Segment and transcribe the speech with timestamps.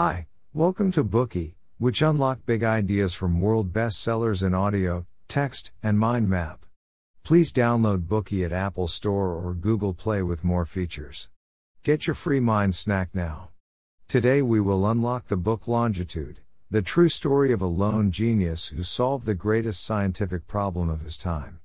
[0.00, 5.98] Hi, welcome to Bookey, which unlock big ideas from world bestsellers in audio, text, and
[5.98, 6.64] mind map.
[7.24, 11.30] Please download Bookey at Apple Store or Google Play with more features.
[11.82, 13.48] Get your free mind snack now.
[14.06, 18.84] Today we will unlock the book Longitude, the true story of a lone genius who
[18.84, 21.58] solved the greatest scientific problem of his time.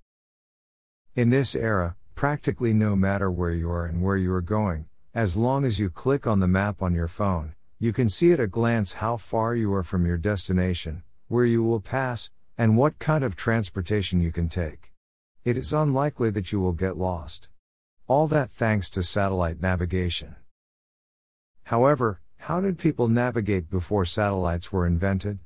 [1.14, 5.38] In this era, practically no matter where you are and where you are going, as
[5.38, 7.54] long as you click on the map on your phone,
[7.84, 11.62] you can see at a glance how far you are from your destination, where you
[11.62, 14.94] will pass, and what kind of transportation you can take.
[15.44, 17.50] It is unlikely that you will get lost.
[18.08, 20.38] All that thanks to satellite navigation.
[21.64, 25.40] However, how did people navigate before satellites were invented?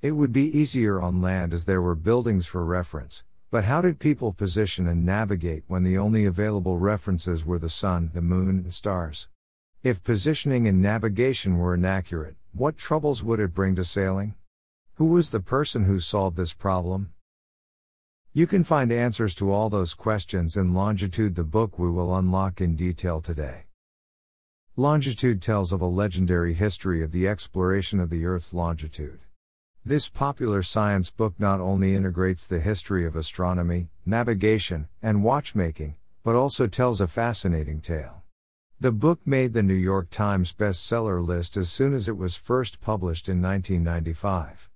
[0.00, 3.98] It would be easier on land as there were buildings for reference, but how did
[3.98, 8.72] people position and navigate when the only available references were the sun, the moon, and
[8.72, 9.28] stars?
[9.84, 14.34] If positioning and navigation were inaccurate, what troubles would it bring to sailing?
[14.94, 17.10] Who was the person who solved this problem?
[18.32, 22.62] You can find answers to all those questions in Longitude, the book we will unlock
[22.62, 23.64] in detail today.
[24.74, 29.20] Longitude tells of a legendary history of the exploration of the Earth's longitude.
[29.84, 36.34] This popular science book not only integrates the history of astronomy, navigation, and watchmaking, but
[36.34, 38.23] also tells a fascinating tale.
[38.84, 42.82] The book made the New York Times bestseller list as soon as it was first
[42.82, 44.68] published in 1995.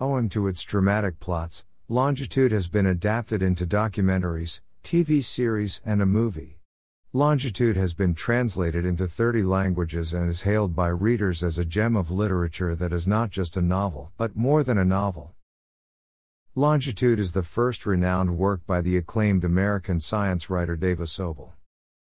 [0.00, 6.06] Owing to its dramatic plots, Longitude has been adapted into documentaries, TV series, and a
[6.06, 6.60] movie.
[7.12, 11.96] Longitude has been translated into 30 languages and is hailed by readers as a gem
[11.96, 15.34] of literature that is not just a novel, but more than a novel.
[16.54, 21.54] Longitude is the first renowned work by the acclaimed American science writer Dava Sobel.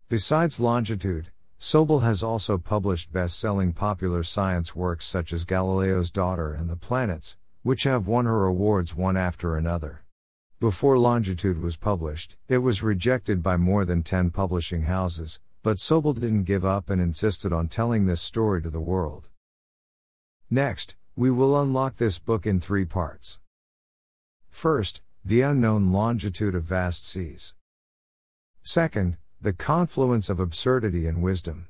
[0.09, 1.29] Besides Longitude,
[1.63, 6.75] Sobel has also published best selling popular science works such as Galileo's Daughter and The
[6.75, 10.03] Planets, which have won her awards one after another.
[10.59, 16.13] Before Longitude was published, it was rejected by more than 10 publishing houses, but Sobel
[16.13, 19.29] didn't give up and insisted on telling this story to the world.
[20.49, 23.39] Next, we will unlock this book in three parts.
[24.49, 27.55] First, the unknown longitude of vast seas.
[28.63, 31.67] Second, the confluence of absurdity and wisdom.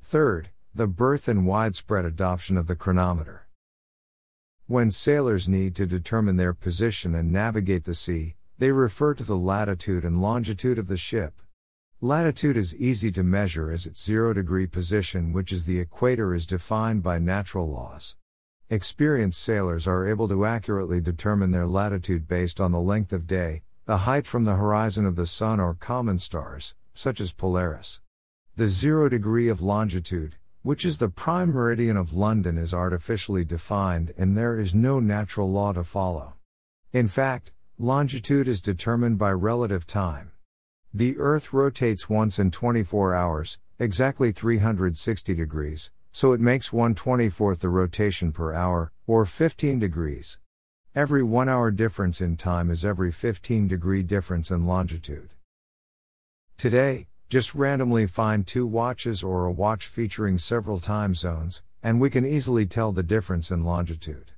[0.00, 3.48] Third, the birth and widespread adoption of the chronometer.
[4.68, 9.36] When sailors need to determine their position and navigate the sea, they refer to the
[9.36, 11.42] latitude and longitude of the ship.
[12.00, 16.46] Latitude is easy to measure as its zero degree position, which is the equator, is
[16.46, 18.14] defined by natural laws.
[18.70, 23.62] Experienced sailors are able to accurately determine their latitude based on the length of day,
[23.84, 28.00] the height from the horizon of the Sun or common stars, such as Polaris.
[28.54, 34.14] The zero degree of longitude, which is the prime meridian of London, is artificially defined
[34.16, 36.34] and there is no natural law to follow.
[36.92, 40.30] In fact, longitude is determined by relative time.
[40.94, 47.58] The Earth rotates once in 24 hours, exactly 360 degrees, so it makes 1 24th
[47.58, 50.38] the rotation per hour, or 15 degrees.
[50.94, 55.32] Every 1 hour difference in time is every 15 degree difference in longitude.
[56.58, 62.10] Today, just randomly find two watches or a watch featuring several time zones, and we
[62.10, 64.32] can easily tell the difference in longitude.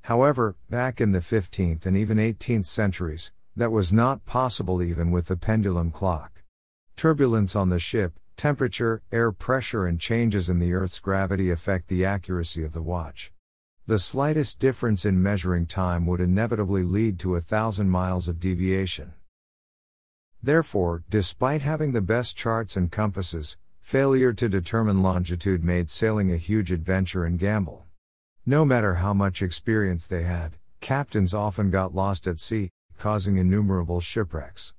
[0.00, 5.26] However, back in the 15th and even 18th centuries, that was not possible even with
[5.26, 6.42] the pendulum clock.
[6.96, 12.04] Turbulence on the ship, temperature, air pressure, and changes in the Earth's gravity affect the
[12.04, 13.30] accuracy of the watch.
[13.92, 19.12] The slightest difference in measuring time would inevitably lead to a thousand miles of deviation.
[20.42, 26.38] Therefore, despite having the best charts and compasses, failure to determine longitude made sailing a
[26.38, 27.84] huge adventure and gamble.
[28.46, 34.00] No matter how much experience they had, captains often got lost at sea, causing innumerable
[34.00, 34.72] shipwrecks.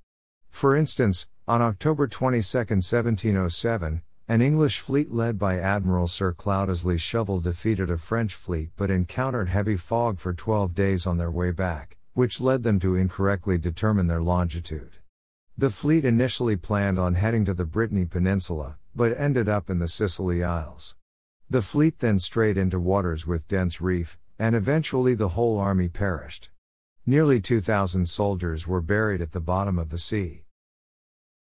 [0.50, 7.40] For instance, on October 22, 1707, an English fleet led by Admiral Sir Cloudesley Shovel
[7.40, 11.98] defeated a French fleet but encountered heavy fog for 12 days on their way back,
[12.14, 14.92] which led them to incorrectly determine their longitude.
[15.58, 19.88] The fleet initially planned on heading to the Brittany Peninsula, but ended up in the
[19.88, 20.96] Scilly Isles.
[21.50, 26.48] The fleet then strayed into waters with dense reef, and eventually the whole army perished.
[27.04, 30.44] Nearly 2,000 soldiers were buried at the bottom of the sea.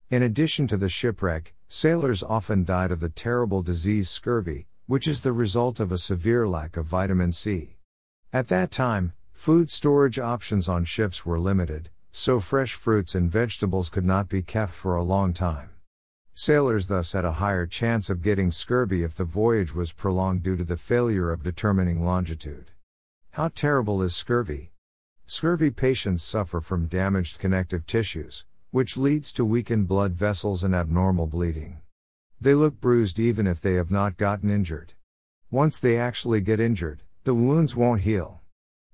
[0.09, 5.23] In addition to the shipwreck, Sailors often died of the terrible disease scurvy, which is
[5.23, 7.77] the result of a severe lack of vitamin C.
[8.33, 13.89] At that time, food storage options on ships were limited, so fresh fruits and vegetables
[13.89, 15.71] could not be kept for a long time.
[16.35, 20.57] Sailors thus had a higher chance of getting scurvy if the voyage was prolonged due
[20.57, 22.73] to the failure of determining longitude.
[23.35, 24.73] How terrible is scurvy?
[25.25, 31.27] Scurvy patients suffer from damaged connective tissues, which leads to weakened blood vessels and abnormal
[31.27, 31.81] bleeding.
[32.41, 34.95] They look bruised even if they have not gotten injured.
[35.51, 38.41] Once they actually get injured, the wounds won't heal.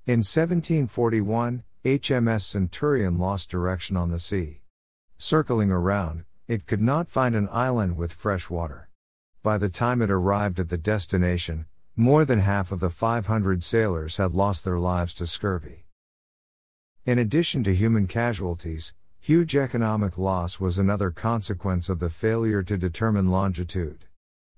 [0.06, 4.62] In 1741, HMS Centurion lost direction on the sea.
[5.18, 8.88] Circling around, it could not find an island with fresh water.
[9.42, 14.16] By the time it arrived at the destination, more than half of the 500 sailors
[14.16, 15.86] had lost their lives to scurvy.
[17.04, 18.92] In addition to human casualties,
[19.26, 24.04] Huge economic loss was another consequence of the failure to determine longitude.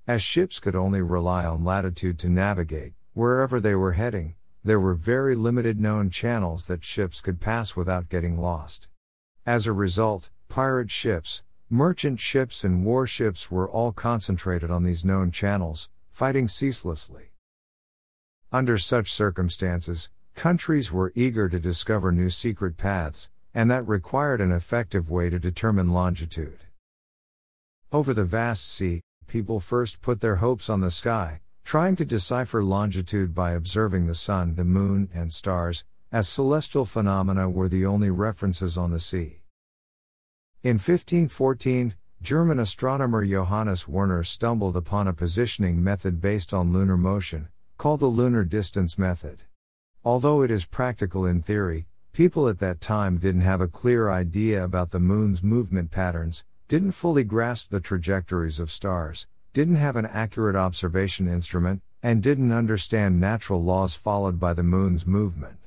[0.06, 4.92] As ships could only rely on latitude to navigate, wherever they were heading, there were
[4.92, 8.88] very limited known channels that ships could pass without getting lost.
[9.46, 15.30] As a result, pirate ships, merchant ships, and warships were all concentrated on these known
[15.30, 17.32] channels, fighting ceaselessly.
[18.52, 24.52] Under such circumstances, countries were eager to discover new secret paths, and that required an
[24.52, 26.58] effective way to determine longitude.
[27.90, 32.62] Over the vast sea, people first put their hopes on the sky, trying to decipher
[32.62, 38.10] longitude by observing the sun, the moon, and stars, as celestial phenomena were the only
[38.10, 39.42] references on the sea.
[40.62, 47.48] In 1514, German astronomer Johannes Werner stumbled upon a positioning method based on lunar motion,
[47.76, 49.44] called the lunar distance method.
[50.04, 51.86] Although it is practical in theory,
[52.18, 56.90] People at that time didn't have a clear idea about the moon's movement patterns, didn't
[56.90, 63.20] fully grasp the trajectories of stars, didn't have an accurate observation instrument, and didn't understand
[63.20, 65.58] natural laws followed by the moon's movement.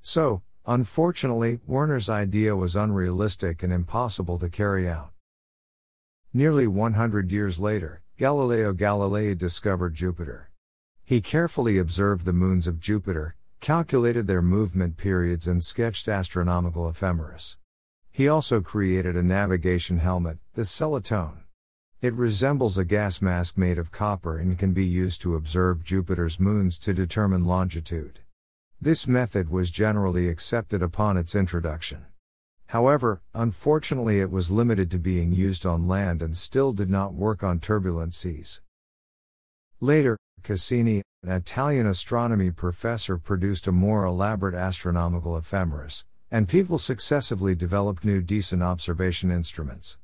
[0.00, 5.10] So, unfortunately, Werner's idea was unrealistic and impossible to carry out.
[6.32, 10.50] Nearly 100 years later, Galileo Galilei discovered Jupiter.
[11.04, 17.56] He carefully observed the moons of Jupiter, calculated their movement periods, and sketched astronomical ephemeris.
[18.10, 21.42] He also created a navigation helmet, the Celatone.
[22.00, 26.38] It resembles a gas mask made of copper and can be used to observe Jupiter's
[26.38, 28.20] moons to determine longitude.
[28.80, 32.06] This method was generally accepted upon its introduction.
[32.66, 37.42] However, unfortunately, it was limited to being used on land and still did not work
[37.42, 38.60] on turbulent seas.
[39.80, 47.56] Later, Cassini, an Italian astronomy professor produced a more elaborate astronomical ephemeris, and people successively
[47.56, 49.98] developed new decent observation instruments.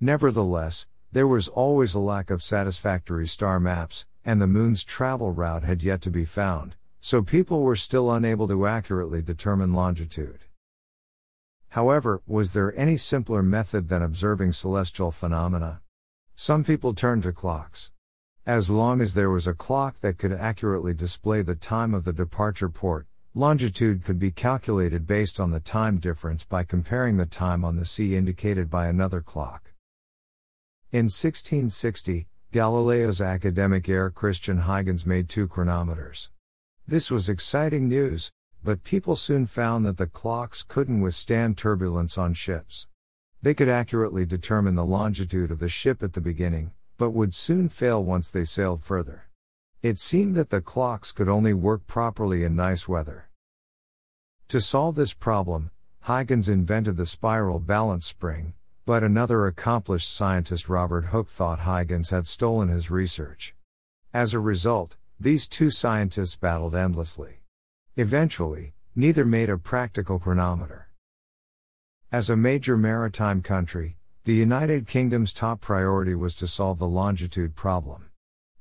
[0.00, 5.64] Nevertheless, there was always a lack of satisfactory star maps, and the moon's travel route
[5.64, 10.44] had yet to be found, so people were still unable to accurately determine longitude.
[11.70, 15.80] However, was there any simpler method than observing celestial phenomena?
[16.36, 17.90] Some people turned to clocks.
[18.46, 22.12] As long as there was a clock that could accurately display the time of the
[22.12, 27.64] departure port, longitude could be calculated based on the time difference by comparing the time
[27.64, 29.72] on the sea indicated by another clock.
[30.90, 36.30] In 1660, Galileo's academic heir Christian Huygens made two chronometers.
[36.84, 38.32] This was exciting news,
[38.64, 42.88] but people soon found that the clocks couldn't withstand turbulence on ships.
[43.40, 46.72] They could accurately determine the longitude of the ship at the beginning,
[47.02, 49.28] but would soon fail once they sailed further.
[49.82, 53.28] It seemed that the clocks could only work properly in nice weather.
[54.46, 58.54] To solve this problem, Huygens invented the spiral balance spring,
[58.86, 63.56] but another accomplished scientist Robert Hooke thought Huygens had stolen his research.
[64.14, 67.40] As a result, these two scientists battled endlessly.
[67.96, 70.88] Eventually, neither made a practical chronometer.
[72.12, 77.56] As a major maritime country, the United Kingdom's top priority was to solve the longitude
[77.56, 78.08] problem.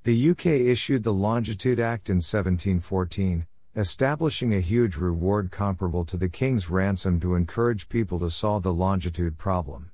[0.03, 6.29] The UK issued the Longitude Act in 1714, establishing a huge reward comparable to the
[6.29, 9.91] King's ransom to encourage people to solve the longitude problem.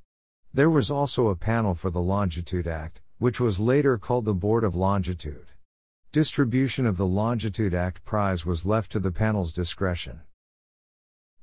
[0.54, 4.64] There was also a panel for the Longitude Act, which was later called the Board
[4.64, 5.48] of Longitude.
[6.14, 10.22] Distribution of the Longitude Act prize was left to the panel's discretion.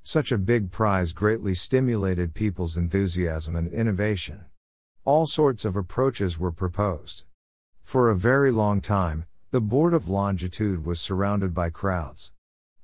[0.07, 4.45] Such a big prize greatly stimulated people's enthusiasm and innovation.
[5.07, 7.25] All sorts of approaches were proposed.
[7.83, 12.33] For a very long time, the Board of Longitude was surrounded by crowds.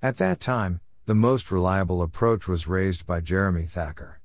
[0.01, 4.23] At that time, the most reliable approach was raised by Jeremy Thacker.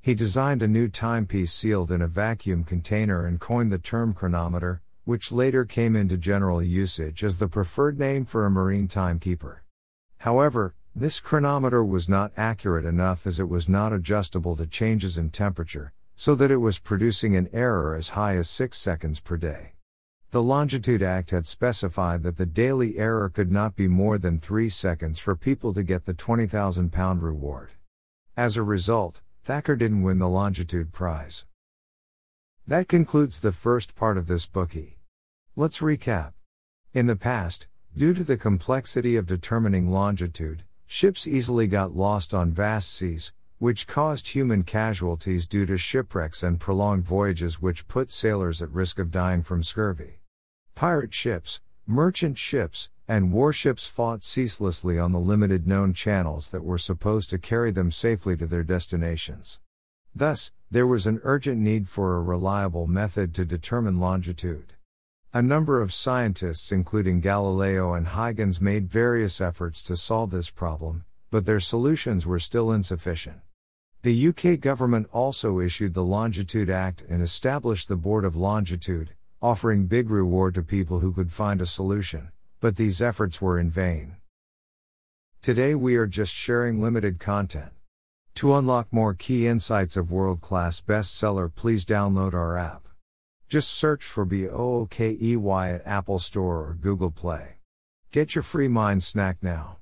[0.00, 4.82] He designed a new timepiece sealed in a vacuum container and coined the term chronometer,
[5.02, 9.64] which later came into general usage as the preferred name for a marine timekeeper.
[10.18, 15.28] However, this chronometer was not accurate enough as it was not adjustable to changes in
[15.28, 19.74] temperature, so that it was producing an error as high as 6 seconds per day.
[20.30, 24.70] The Longitude Act had specified that the daily error could not be more than 3
[24.70, 27.72] seconds for people to get the £20,000 reward.
[28.34, 31.44] As a result, Thacker didn't win the Longitude Prize.
[32.66, 34.94] That concludes the first part of this Bookey.
[35.56, 36.32] Let's recap.
[36.94, 42.52] In the past, due to the complexity of determining longitude, ships easily got lost on
[42.52, 48.62] vast seas, which caused human casualties due to shipwrecks and prolonged voyages, which put sailors
[48.62, 50.20] at risk of dying from scurvy.
[50.74, 56.78] Pirate ships, merchant ships, and warships fought ceaselessly on the limited known channels that were
[56.78, 59.60] supposed to carry them safely to their destinations.
[60.14, 64.75] Thus, there was an urgent need for a reliable method to determine longitude.
[65.36, 71.04] A number of scientists, including Galileo and Huygens, made various efforts to solve this problem,
[71.30, 73.42] but their solutions were still insufficient.
[74.00, 79.10] The UK government also issued the Longitude Act and established the Board of Longitude,
[79.42, 83.70] offering big reward to people who could find a solution, but these efforts were in
[83.70, 84.16] vain.
[85.42, 87.72] Today we are just sharing limited content.
[88.36, 92.86] To unlock more key insights of world class bestseller, please download our app.
[93.48, 95.36] Just search for BOOKEY
[95.72, 97.58] at Apple Store or Google Play.
[98.10, 99.78] Get your free mind snack now.